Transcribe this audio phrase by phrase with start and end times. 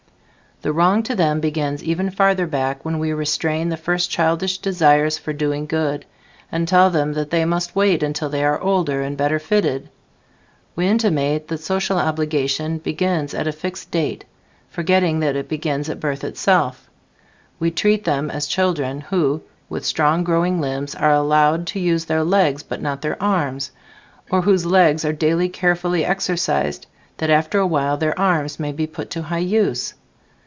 [0.63, 5.17] The wrong to them begins even farther back, when we restrain the first childish desires
[5.17, 6.05] for "doing good",
[6.51, 9.89] and tell them that they must wait until they are older and better fitted.
[10.75, 14.23] We intimate that social obligation begins at a fixed date,
[14.69, 16.91] forgetting that it begins at birth itself.
[17.57, 22.23] We treat them as children who, with strong growing limbs, are allowed to use their
[22.23, 23.71] legs but not their arms,
[24.29, 26.85] or whose legs are daily carefully exercised
[27.17, 29.95] that after a while their arms may be put to high use.